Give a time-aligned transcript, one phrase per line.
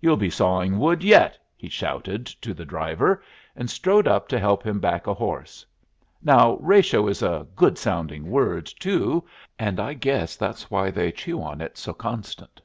[0.00, 3.22] You'll be sawing wood yet!" he shouted to the driver,
[3.54, 5.66] and strode up to help him back a horse.
[6.22, 9.26] "Now ratio is a good sounding word too,
[9.58, 12.62] and I guess that's why they chew on it so constant.